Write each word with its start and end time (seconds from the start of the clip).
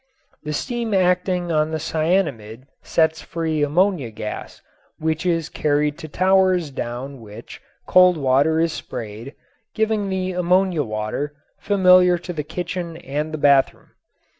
The 0.41 0.51
steam 0.53 0.95
acting 0.95 1.51
on 1.51 1.69
the 1.69 1.77
cyanamid 1.77 2.63
sets 2.81 3.21
free 3.21 3.61
ammonia 3.61 4.09
gas 4.09 4.63
which 4.97 5.27
is 5.27 5.47
carried 5.47 5.99
to 5.99 6.07
towers 6.07 6.71
down 6.71 7.19
which 7.21 7.61
cold 7.85 8.17
water 8.17 8.59
is 8.59 8.73
sprayed, 8.73 9.35
giving 9.75 10.09
the 10.09 10.31
ammonia 10.31 10.81
water, 10.81 11.35
familiar 11.59 12.17
to 12.17 12.33
the 12.33 12.41
kitchen 12.41 12.97
and 12.97 13.31
the 13.31 13.37
bathroom. 13.37 13.91